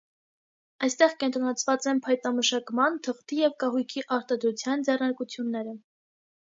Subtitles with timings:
[0.87, 5.81] Այստեղ կենտրոնացված են փայտամշակման, թղթի և կահույքի արտադրության ձեռնարկությունները։